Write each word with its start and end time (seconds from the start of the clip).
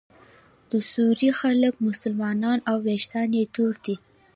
د 0.71 0.73
سوریې 0.91 1.31
خلک 1.39 1.73
مسلمانان 1.89 2.59
او 2.69 2.75
ویښتان 2.85 3.29
یې 3.39 3.43
تور 3.55 3.73
دي. 3.85 3.95